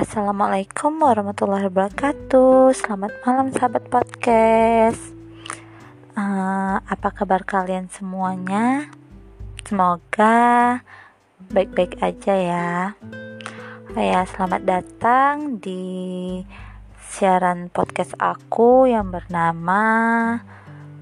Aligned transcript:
Assalamualaikum 0.00 0.96
warahmatullahi 1.04 1.68
wabarakatuh. 1.68 2.72
Selamat 2.72 3.12
malam 3.20 3.52
sahabat 3.52 3.84
podcast. 3.92 5.12
Uh, 6.16 6.80
Apa 6.88 7.12
kabar 7.12 7.44
kalian 7.44 7.92
semuanya? 7.92 8.88
Semoga 9.60 10.80
baik-baik 11.52 12.00
aja 12.00 12.32
ya. 12.32 12.72
Ya 13.92 14.24
selamat 14.24 14.64
datang 14.64 15.60
di 15.60 15.84
siaran 16.96 17.68
podcast 17.68 18.16
aku 18.16 18.88
yang 18.88 19.12
bernama 19.12 19.84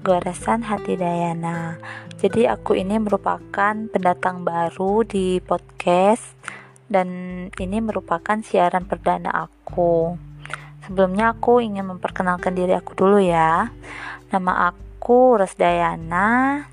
Goresan 0.03 0.67
Hati 0.67 0.99
Dayana. 0.99 1.79
Jadi 2.19 2.51
aku 2.51 2.75
ini 2.75 2.99
merupakan 2.99 3.79
pendatang 3.95 4.43
baru 4.43 5.07
di 5.07 5.39
podcast 5.39 6.38
dan 6.89 7.07
ini 7.55 7.77
merupakan 7.79 8.41
siaran 8.41 8.89
perdana 8.89 9.29
aku. 9.29 10.17
Sebelumnya 10.83 11.37
aku 11.37 11.61
ingin 11.61 11.85
memperkenalkan 11.85 12.57
diri 12.57 12.73
aku 12.73 12.97
dulu 12.97 13.21
ya. 13.21 13.69
Nama 14.33 14.73
aku 14.73 15.37
Resdayana, 15.37 16.65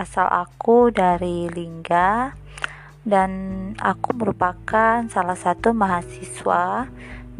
asal 0.00 0.26
aku 0.26 0.88
dari 0.88 1.46
Lingga 1.52 2.32
dan 3.04 3.30
aku 3.80 4.16
merupakan 4.16 5.04
salah 5.08 5.36
satu 5.36 5.72
mahasiswa 5.72 6.88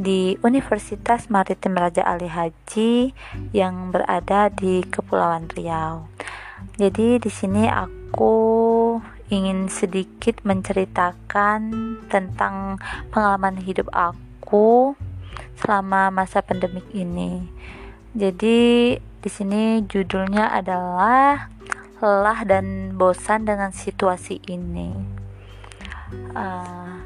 di 0.00 0.36
Universitas 0.40 1.28
Maritim 1.28 1.76
Raja 1.76 2.04
Ali 2.04 2.28
Haji 2.28 3.12
yang 3.52 3.92
berada 3.92 4.48
di 4.48 4.80
Kepulauan 4.88 5.48
Riau. 5.52 6.08
Jadi 6.80 7.20
di 7.20 7.28
sini 7.32 7.68
aku 7.68 8.32
ingin 9.30 9.70
sedikit 9.70 10.42
menceritakan 10.42 11.62
tentang 12.10 12.82
pengalaman 13.14 13.62
hidup 13.62 13.86
aku 13.94 14.98
selama 15.62 16.10
masa 16.10 16.42
pandemik 16.42 16.84
ini. 16.90 17.46
Jadi 18.10 18.98
di 18.98 19.30
sini 19.30 19.86
judulnya 19.86 20.50
adalah 20.50 21.46
lelah 22.02 22.40
dan 22.42 22.98
bosan 22.98 23.46
dengan 23.46 23.70
situasi 23.70 24.42
ini. 24.50 24.90
Uh, 26.34 26.98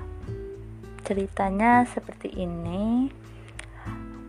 ceritanya 1.04 1.84
seperti 1.84 2.32
ini. 2.40 3.12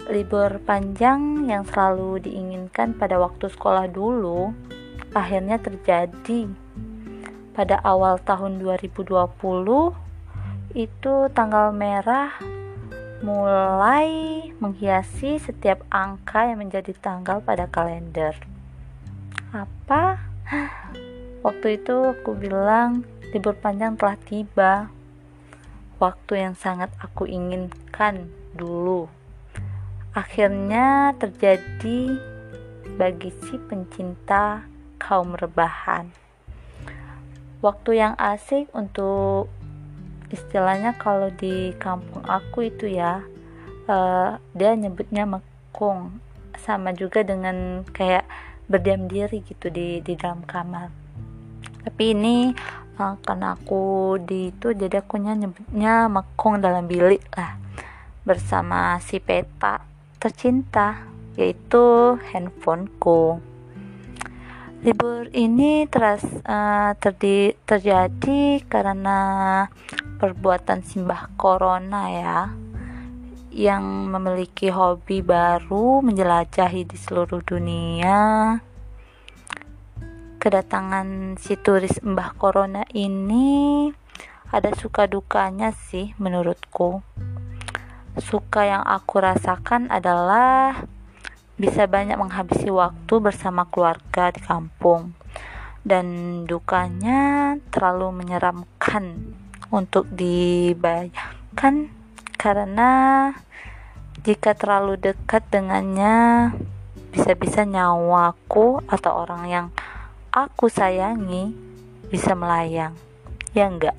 Libur 0.05 0.61
panjang 0.61 1.49
yang 1.49 1.65
selalu 1.65 2.29
diinginkan 2.29 2.93
pada 2.93 3.17
waktu 3.17 3.49
sekolah 3.49 3.89
dulu 3.89 4.53
akhirnya 5.15 5.57
terjadi 5.57 6.45
pada 7.55 7.79
awal 7.87 8.19
tahun 8.19 8.59
2020 8.59 9.15
itu 10.75 11.13
tanggal 11.31 11.71
merah 11.71 12.35
mulai 13.23 14.43
menghiasi 14.59 15.39
setiap 15.39 15.87
angka 15.87 16.51
yang 16.51 16.59
menjadi 16.59 16.91
tanggal 16.99 17.39
pada 17.39 17.71
kalender. 17.71 18.35
Apa? 19.55 20.19
Waktu 21.47 21.79
itu 21.79 22.11
aku 22.11 22.35
bilang 22.35 23.07
libur 23.31 23.55
panjang 23.55 23.95
telah 23.95 24.19
tiba. 24.19 24.73
Waktu 25.95 26.43
yang 26.43 26.59
sangat 26.59 26.91
aku 26.99 27.23
inginkan 27.23 28.27
dulu. 28.51 29.07
Akhirnya 30.11 31.15
terjadi 31.15 32.19
bagi 32.99 33.31
si 33.47 33.55
pencinta 33.63 34.67
kaum 34.99 35.39
rebahan 35.39 36.24
waktu 37.65 37.97
yang 37.97 38.13
asik 38.21 38.69
untuk 38.77 39.49
istilahnya 40.29 40.93
kalau 41.01 41.33
di 41.33 41.73
kampung 41.81 42.21
aku 42.29 42.69
itu 42.69 42.93
ya 42.93 43.25
uh, 43.89 44.37
dia 44.53 44.77
nyebutnya 44.77 45.25
mekung 45.25 46.21
sama 46.61 46.93
juga 46.93 47.25
dengan 47.25 47.81
kayak 47.89 48.29
berdiam 48.69 49.09
diri 49.09 49.41
gitu 49.41 49.73
di 49.73 50.01
di 50.05 50.13
dalam 50.13 50.45
kamar. 50.45 50.93
Tapi 51.81 52.03
ini 52.13 52.53
uh, 53.01 53.17
karena 53.25 53.57
aku 53.57 54.17
di 54.21 54.53
itu 54.53 54.73
jadi 54.77 55.01
aku 55.01 55.17
nyebutnya 55.17 56.05
mekung 56.05 56.61
dalam 56.61 56.85
bilik 56.85 57.25
lah 57.33 57.57
bersama 58.25 58.97
si 59.01 59.17
peta 59.21 59.85
tercinta 60.17 61.05
yaitu 61.37 62.17
handphoneku 62.33 63.37
Libur 64.85 65.33
ini 65.33 65.89
teras, 65.89 66.21
uh, 66.45 66.93
terdi, 67.01 67.57
terjadi 67.65 68.61
karena 68.69 69.17
perbuatan 70.21 70.85
simbah 70.85 71.33
corona 71.33 72.13
ya 72.13 72.53
yang 73.49 73.81
memiliki 74.13 74.69
hobi 74.69 75.25
baru 75.25 76.05
menjelajahi 76.05 76.85
di 76.85 76.97
seluruh 77.01 77.41
dunia. 77.41 78.61
Kedatangan 80.37 81.41
si 81.41 81.57
turis 81.57 81.97
Mbah 82.05 82.37
Corona 82.37 82.85
ini 82.93 83.89
ada 84.53 84.69
suka 84.77 85.09
dukanya 85.09 85.73
sih 85.73 86.13
menurutku. 86.21 87.01
Suka 88.21 88.69
yang 88.69 88.85
aku 88.85 89.17
rasakan 89.17 89.89
adalah 89.89 90.85
bisa 91.55 91.87
banyak 91.87 92.19
menghabisi 92.19 92.67
waktu 92.67 93.13
bersama 93.23 93.67
keluarga 93.71 94.31
di 94.31 94.41
kampung. 94.43 95.15
Dan 95.85 96.43
dukanya 96.49 97.55
terlalu 97.69 98.25
menyeramkan 98.25 99.35
untuk 99.69 100.09
dibayangkan 100.09 101.93
karena 102.35 102.91
jika 104.25 104.57
terlalu 104.57 104.97
dekat 104.97 105.45
dengannya 105.53 106.49
bisa-bisa 107.13 107.63
nyawaku 107.63 108.81
atau 108.89 109.23
orang 109.23 109.43
yang 109.45 109.67
aku 110.33 110.67
sayangi 110.67 111.53
bisa 112.09 112.33
melayang. 112.33 112.97
Ya 113.53 113.69
enggak? 113.69 113.95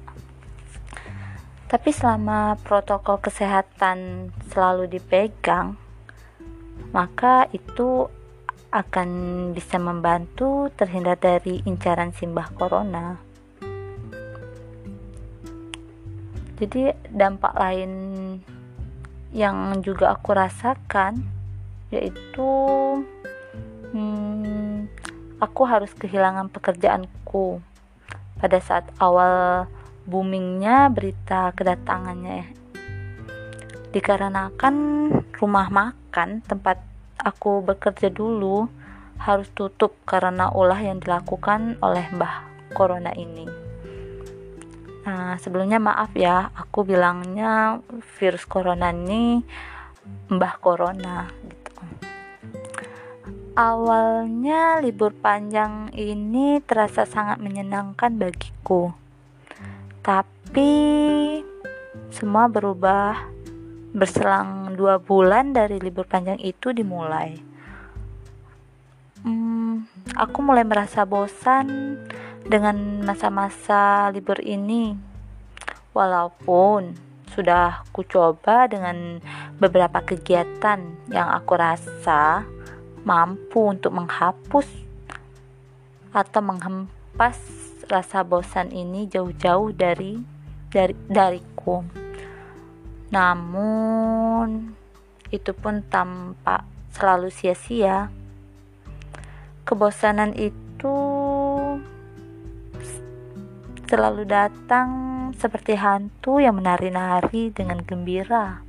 Tapi 1.67 1.91
selama 1.91 2.59
protokol 2.63 3.19
kesehatan 3.23 4.31
selalu 4.51 4.91
dipegang 4.91 5.86
maka 6.91 7.49
itu 7.53 8.09
akan 8.73 9.09
bisa 9.57 9.81
membantu 9.81 10.69
terhindar 10.75 11.17
dari 11.17 11.63
incaran 11.65 12.13
simbah 12.13 12.51
corona. 12.53 13.17
Jadi 16.57 16.89
dampak 17.13 17.53
lain 17.53 17.93
yang 19.37 19.85
juga 19.85 20.17
aku 20.17 20.33
rasakan 20.33 21.21
yaitu 21.93 22.49
hmm, 23.93 24.89
aku 25.37 25.63
harus 25.69 25.93
kehilangan 25.93 26.49
pekerjaanku 26.49 27.61
pada 28.41 28.59
saat 28.61 28.89
awal 28.97 29.69
boomingnya 30.09 30.89
berita 30.89 31.53
kedatangannya 31.53 32.49
dikarenakan 33.97 34.77
rumah 35.41 35.73
makan 35.73 36.45
tempat 36.45 36.85
aku 37.17 37.65
bekerja 37.65 38.13
dulu 38.13 38.69
harus 39.17 39.49
tutup 39.57 39.97
karena 40.05 40.53
ulah 40.53 40.77
yang 40.77 41.01
dilakukan 41.01 41.81
oleh 41.81 42.05
Mbah 42.13 42.45
Corona 42.77 43.17
ini. 43.17 43.49
Nah, 45.09 45.41
sebelumnya 45.41 45.81
maaf 45.81 46.13
ya, 46.13 46.53
aku 46.53 46.85
bilangnya 46.85 47.81
virus 48.21 48.45
corona 48.45 48.93
ini 48.93 49.41
Mbah 50.29 50.55
Corona 50.61 51.31
gitu. 51.47 51.73
Awalnya 53.57 54.85
libur 54.85 55.17
panjang 55.17 55.89
ini 55.97 56.61
terasa 56.61 57.09
sangat 57.09 57.41
menyenangkan 57.41 58.13
bagiku. 58.21 58.93
Tapi 60.05 60.75
semua 62.13 62.51
berubah 62.53 63.36
berselang 63.97 64.77
dua 64.77 65.01
bulan 65.01 65.57
dari 65.57 65.81
libur 65.81 66.05
panjang 66.05 66.37
itu 66.45 66.77
dimulai. 66.77 67.41
Hmm, 69.25 69.89
aku 70.13 70.45
mulai 70.45 70.69
merasa 70.69 71.09
bosan 71.09 71.97
dengan 72.45 73.01
masa-masa 73.01 74.13
libur 74.13 74.37
ini. 74.45 74.93
Walaupun 75.97 76.93
sudah 77.33 77.89
ku 77.89 78.05
coba 78.05 78.69
dengan 78.69 79.25
beberapa 79.57 80.05
kegiatan 80.05 81.09
yang 81.09 81.29
aku 81.33 81.57
rasa 81.57 82.45
mampu 83.01 83.73
untuk 83.73 83.97
menghapus 83.97 84.69
atau 86.13 86.41
menghempas 86.45 87.41
rasa 87.89 88.21
bosan 88.21 88.69
ini 88.77 89.09
jauh-jauh 89.09 89.73
dari 89.73 90.21
dari 90.69 90.93
dariku. 91.09 92.06
Namun, 93.11 94.75
itu 95.31 95.55
pun 95.55 95.83
tampak 95.87 96.67
selalu 96.95 97.31
sia-sia. 97.31 98.11
Kebosanan 99.67 100.35
itu 100.35 100.97
selalu 103.87 104.27
datang 104.27 104.89
seperti 105.39 105.79
hantu 105.79 106.43
yang 106.43 106.59
menari-nari 106.59 107.55
dengan 107.55 107.83
gembira. 107.87 108.63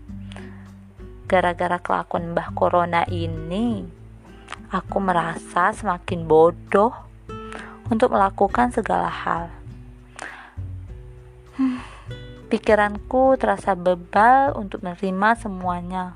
gara-gara 1.28 1.75
kelakuan 1.83 2.31
Mbah 2.31 2.56
Corona 2.56 3.04
ini, 3.12 3.83
aku 4.72 4.98
merasa 5.04 5.75
semakin 5.75 6.24
bodoh 6.24 6.95
untuk 7.92 8.16
melakukan 8.16 8.72
segala 8.72 9.12
hal. 9.12 9.56
Pikiranku 12.48 13.36
terasa 13.36 13.76
bebal 13.76 14.56
untuk 14.56 14.80
menerima 14.80 15.36
semuanya. 15.36 16.16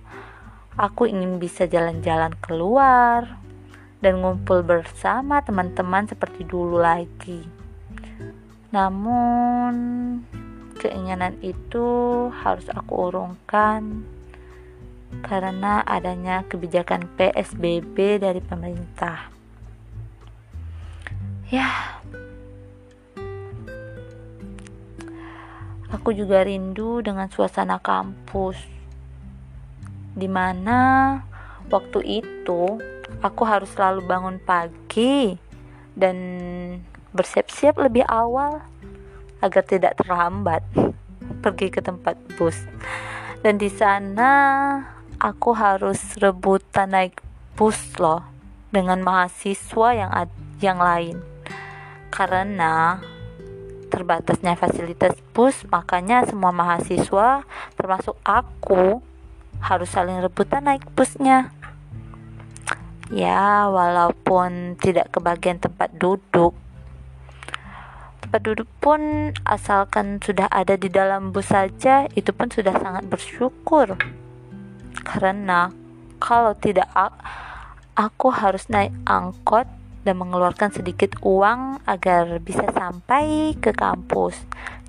Aku 0.80 1.04
ingin 1.04 1.44
bisa 1.44 1.68
jalan-jalan 1.68 2.32
keluar 2.40 3.36
dan 4.00 4.24
ngumpul 4.24 4.64
bersama 4.64 5.44
teman-teman 5.44 6.08
seperti 6.08 6.48
dulu 6.48 6.80
lagi. 6.80 7.44
Namun, 8.72 9.74
keinginan 10.80 11.36
itu 11.44 12.32
harus 12.32 12.64
aku 12.72 13.12
urungkan 13.12 14.08
karena 15.28 15.84
adanya 15.84 16.48
kebijakan 16.48 17.12
PSBB 17.20 18.24
dari 18.24 18.40
pemerintah. 18.40 19.28
Ya, 21.52 22.00
aku 25.92 26.16
juga 26.16 26.48
rindu 26.48 27.04
dengan 27.04 27.28
suasana 27.28 27.78
kampus, 27.78 28.56
di 30.16 30.28
mana 30.32 31.20
waktu 31.68 32.24
itu 32.24 32.80
aku 33.20 33.44
harus 33.44 33.70
selalu 33.76 34.08
bangun 34.08 34.38
pagi 34.40 35.36
dan 35.94 36.16
bersiap-siap 37.12 37.76
lebih 37.76 38.08
awal 38.08 38.64
agar 39.44 39.64
tidak 39.68 40.00
terlambat 40.00 40.64
pergi 41.44 41.68
ke 41.68 41.84
tempat 41.84 42.16
bus. 42.40 42.56
Dan 43.44 43.60
di 43.60 43.68
sana 43.68 44.32
aku 45.20 45.52
harus 45.52 46.16
rebutan 46.22 46.94
naik 46.96 47.20
bus 47.60 47.78
loh 48.00 48.24
dengan 48.72 49.04
mahasiswa 49.04 49.88
yang 49.92 50.12
yang 50.62 50.80
lain. 50.80 51.18
Karena 52.14 53.02
terbatasnya 53.92 54.56
fasilitas 54.56 55.20
bus, 55.36 55.68
makanya 55.68 56.24
semua 56.24 56.56
mahasiswa 56.56 57.44
termasuk 57.76 58.16
aku 58.24 59.04
harus 59.60 59.92
saling 59.92 60.24
rebutan 60.24 60.64
naik 60.64 60.88
busnya. 60.96 61.52
Ya, 63.12 63.68
walaupun 63.68 64.80
tidak 64.80 65.12
kebagian 65.12 65.60
tempat 65.60 65.92
duduk, 66.00 66.56
tempat 68.32 68.48
duduk 68.48 68.70
pun 68.80 69.36
asalkan 69.44 70.24
sudah 70.24 70.48
ada 70.48 70.80
di 70.80 70.88
dalam 70.88 71.36
bus 71.36 71.52
saja 71.52 72.08
itu 72.16 72.32
pun 72.32 72.48
sudah 72.48 72.72
sangat 72.80 73.04
bersyukur 73.12 74.00
karena 75.04 75.74
kalau 76.22 76.56
tidak 76.56 76.88
aku 77.98 78.32
harus 78.32 78.70
naik 78.72 78.96
angkot 79.04 79.68
dan 80.02 80.18
mengeluarkan 80.18 80.74
sedikit 80.74 81.14
uang 81.22 81.86
agar 81.86 82.42
bisa 82.42 82.66
sampai 82.74 83.54
ke 83.58 83.74
kampus. 83.74 84.38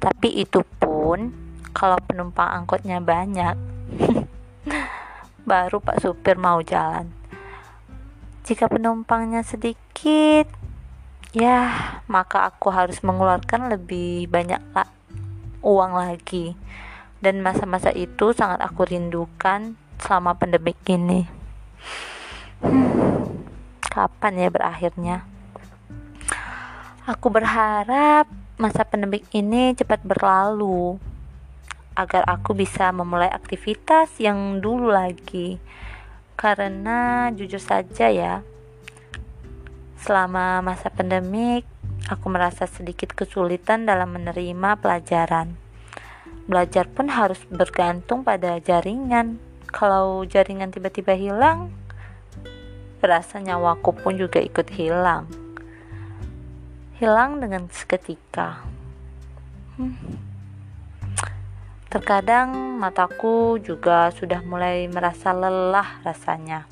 Tapi 0.00 0.40
itu 0.40 0.64
pun 0.80 1.32
kalau 1.76 1.96
penumpang 2.04 2.64
angkotnya 2.64 3.00
banyak 3.00 3.56
baru 5.48 5.80
pak 5.80 6.00
supir 6.00 6.40
mau 6.40 6.60
jalan. 6.64 7.12
Jika 8.42 8.66
penumpangnya 8.66 9.44
sedikit 9.44 10.48
ya 11.32 11.72
maka 12.08 12.48
aku 12.52 12.68
harus 12.68 13.00
mengeluarkan 13.00 13.72
lebih 13.72 14.28
banyak 14.32 14.60
lah 14.72 14.88
uang 15.62 15.92
lagi. 15.96 16.56
Dan 17.22 17.38
masa-masa 17.38 17.94
itu 17.94 18.34
sangat 18.34 18.58
aku 18.58 18.82
rindukan 18.82 19.78
selama 20.02 20.34
pandemi 20.34 20.74
ini. 20.90 21.22
Hmm, 22.58 23.11
kapan 23.88 24.46
ya 24.46 24.48
berakhirnya 24.52 25.16
aku 27.08 27.26
berharap 27.30 28.30
masa 28.60 28.86
pandemi 28.86 29.24
ini 29.34 29.74
cepat 29.74 30.06
berlalu 30.06 31.00
agar 31.98 32.22
aku 32.30 32.54
bisa 32.54 32.94
memulai 32.94 33.28
aktivitas 33.28 34.14
yang 34.22 34.62
dulu 34.62 34.92
lagi 34.92 35.58
karena 36.38 37.28
jujur 37.34 37.60
saja 37.60 38.08
ya 38.08 38.46
Selama 40.02 40.58
masa 40.66 40.90
pandemik, 40.90 41.62
aku 42.10 42.26
merasa 42.26 42.66
sedikit 42.66 43.14
kesulitan 43.14 43.86
dalam 43.86 44.10
menerima 44.10 44.74
pelajaran. 44.82 45.54
Belajar 46.50 46.90
pun 46.90 47.06
harus 47.06 47.38
bergantung 47.46 48.26
pada 48.26 48.58
jaringan. 48.58 49.38
Kalau 49.70 50.26
jaringan 50.26 50.74
tiba-tiba 50.74 51.14
hilang, 51.14 51.70
rasa 53.10 53.42
nyawaku 53.42 53.90
pun 53.98 54.14
juga 54.14 54.38
ikut 54.38 54.70
hilang. 54.70 55.26
Hilang 57.02 57.42
dengan 57.42 57.66
seketika. 57.66 58.62
Hmm. 59.74 59.98
Terkadang 61.92 62.80
mataku 62.80 63.60
juga 63.60 64.08
sudah 64.14 64.40
mulai 64.46 64.88
merasa 64.88 65.34
lelah 65.36 66.00
rasanya. 66.06 66.64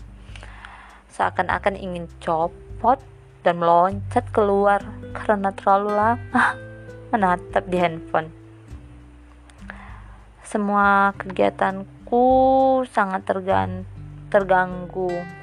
Seakan-akan 1.13 1.77
ingin 1.77 2.09
copot 2.23 3.03
dan 3.45 3.61
meloncat 3.61 4.25
keluar 4.33 4.81
karena 5.13 5.53
terlalu 5.53 5.91
lama 5.93 6.45
menatap 7.13 7.69
di 7.69 7.77
handphone. 7.77 8.33
Semua 10.47 11.13
kegiatanku 11.21 12.25
sangat 12.89 13.27
tergan 13.29 13.85
terganggu. 14.31 15.40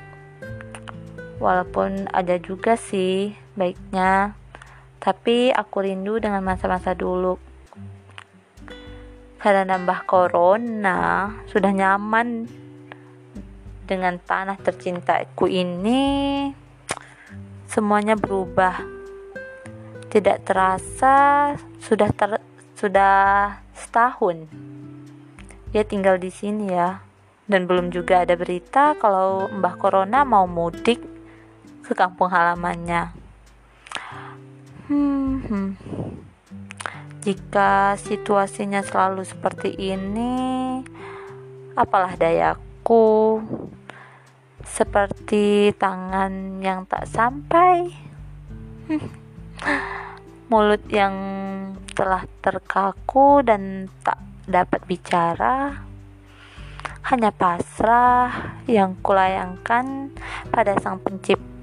Walaupun 1.38 2.10
ada 2.10 2.42
juga 2.42 2.74
sih 2.74 3.30
baiknya, 3.54 4.34
tapi 4.98 5.54
aku 5.54 5.86
rindu 5.86 6.18
dengan 6.18 6.42
masa-masa 6.42 6.98
dulu. 6.98 7.38
Karena 9.38 9.78
nambah 9.78 10.10
corona 10.10 11.30
sudah 11.46 11.70
nyaman 11.70 12.50
dengan 13.86 14.18
tanah 14.18 14.58
tercintaku 14.58 15.46
ini 15.46 16.04
semuanya 17.70 18.18
berubah. 18.18 18.82
Tidak 20.10 20.42
terasa 20.42 21.54
sudah 21.78 22.10
ter, 22.18 22.42
sudah 22.74 23.16
setahun. 23.78 24.50
Dia 25.70 25.86
tinggal 25.86 26.18
di 26.18 26.34
sini 26.34 26.74
ya. 26.74 27.06
Dan 27.48 27.64
belum 27.64 27.96
juga 27.96 28.28
ada 28.28 28.36
berita 28.36 29.00
kalau 29.00 29.48
Mbah 29.48 29.80
Corona 29.80 30.28
mau 30.28 30.44
mudik 30.44 31.17
ke 31.88 31.96
kampung 31.96 32.28
halamannya. 32.28 33.16
Hmm, 34.92 35.40
hmm. 35.48 35.70
Jika 37.24 37.96
situasinya 37.96 38.84
selalu 38.84 39.24
seperti 39.24 39.72
ini, 39.72 40.36
apalah 41.80 42.20
dayaku? 42.20 43.40
Seperti 44.68 45.72
tangan 45.80 46.60
yang 46.60 46.84
tak 46.92 47.08
sampai, 47.08 47.88
mulut 50.52 50.84
yang 50.92 51.16
telah 51.96 52.28
terkaku 52.44 53.48
dan 53.48 53.88
tak 54.04 54.20
dapat 54.44 54.84
bicara, 54.84 55.88
hanya 57.08 57.32
pasrah 57.32 58.60
yang 58.68 59.00
kulayangkan 59.00 60.12
pada 60.52 60.76
Sang 60.84 61.00
Pencipta 61.00 61.57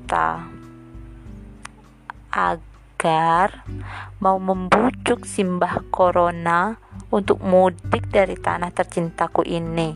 agar 2.31 3.65
mau 4.19 4.41
membujuk 4.41 5.23
simbah 5.25 5.85
corona 5.93 6.81
untuk 7.13 7.39
mudik 7.41 8.11
dari 8.11 8.35
tanah 8.35 8.75
tercintaku 8.75 9.47
ini. 9.47 9.95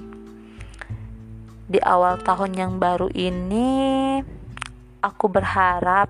Di 1.69 1.83
awal 1.85 2.23
tahun 2.25 2.57
yang 2.57 2.73
baru 2.81 3.13
ini 3.13 4.21
aku 5.05 5.27
berharap 5.29 6.09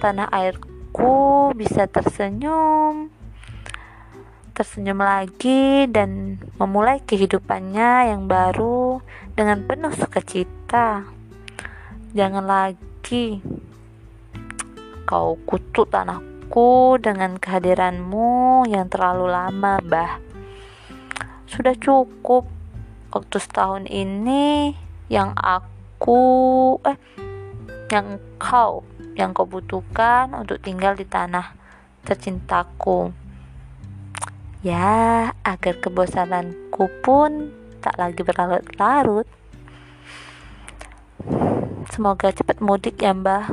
tanah 0.00 0.32
airku 0.32 1.52
bisa 1.52 1.84
tersenyum 1.84 3.12
tersenyum 4.52 5.00
lagi 5.00 5.88
dan 5.88 6.36
memulai 6.60 7.00
kehidupannya 7.00 8.12
yang 8.12 8.28
baru 8.28 9.00
dengan 9.32 9.64
penuh 9.64 9.92
sukacita. 9.96 11.08
Jangan 12.12 12.44
lagi 13.02 13.42
kau 15.02 15.34
kutuk 15.42 15.90
tanahku 15.90 17.02
dengan 17.02 17.34
kehadiranmu 17.34 18.62
yang 18.70 18.86
terlalu 18.86 19.26
lama 19.26 19.82
bah 19.82 20.22
sudah 21.50 21.74
cukup 21.82 22.46
waktu 23.10 23.36
setahun 23.42 23.90
ini 23.90 24.78
yang 25.10 25.34
aku 25.34 26.78
eh 26.86 26.94
yang 27.90 28.22
kau 28.38 28.86
yang 29.18 29.34
kau 29.34 29.50
butuhkan 29.50 30.30
untuk 30.38 30.62
tinggal 30.62 30.94
di 30.94 31.02
tanah 31.02 31.58
tercintaku. 32.06 33.10
Ya 34.62 35.34
agar 35.42 35.74
kebosananku 35.82 36.86
pun 37.02 37.50
tak 37.82 37.98
lagi 37.98 38.22
berlarut-larut 38.22 39.26
semoga 41.92 42.32
cepat 42.32 42.64
mudik 42.64 43.04
ya 43.04 43.12
mbah. 43.12 43.52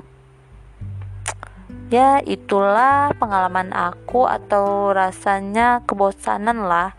Ya 1.91 2.24
itulah 2.24 3.12
pengalaman 3.19 3.75
aku 3.75 4.24
atau 4.31 4.96
rasanya 4.96 5.84
kebosanan 5.84 6.63
lah 6.63 6.96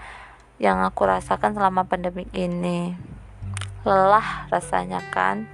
yang 0.61 0.85
aku 0.85 1.09
rasakan 1.09 1.57
selama 1.57 1.89
pandemi 1.89 2.29
ini. 2.37 2.93
Lelah 3.89 4.53
rasanya 4.53 5.01
kan? 5.09 5.49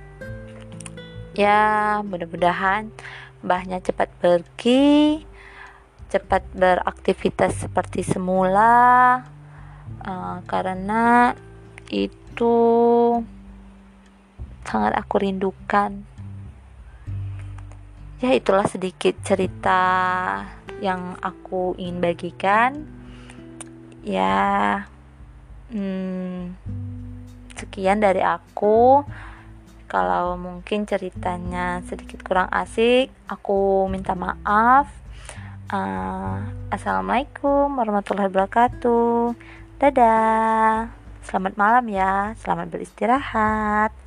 Ya 1.39 2.03
mudah-mudahan 2.03 2.91
mbahnya 3.47 3.79
cepat 3.79 4.11
pergi 4.19 5.23
cepat 6.11 6.43
beraktivitas 6.51 7.63
seperti 7.63 8.03
semula. 8.03 9.23
Uh, 10.03 10.43
karena 10.51 11.35
itu 11.87 12.57
sangat 14.67 14.93
aku 14.99 15.23
rindukan. 15.23 16.03
Ya 18.19 18.35
itulah 18.35 18.67
sedikit 18.67 19.15
cerita 19.23 19.81
yang 20.83 21.15
aku 21.23 21.79
ingin 21.79 22.03
bagikan. 22.03 22.85
Ya 24.03 24.85
hmm, 25.71 26.59
sekian 27.55 28.03
dari 28.03 28.21
aku. 28.27 29.07
Kalau 29.87 30.35
mungkin 30.35 30.83
ceritanya 30.83 31.79
sedikit 31.87 32.27
kurang 32.27 32.51
asik 32.51 33.15
aku 33.31 33.87
minta 33.87 34.19
maaf. 34.19 34.91
Uh, 35.67 36.43
assalamualaikum 36.75 37.71
warahmatullahi 37.79 38.27
wabarakatuh. 38.27 39.35
Dadah. 39.79 40.91
Selamat 41.23 41.55
malam 41.59 41.85
ya. 41.91 42.35
Selamat 42.39 42.71
beristirahat 42.71 44.06